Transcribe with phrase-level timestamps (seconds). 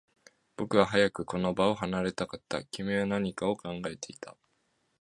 [0.57, 2.63] 僕は早くこの場を離れたかった。
[2.63, 4.35] 君は何かを考えていた。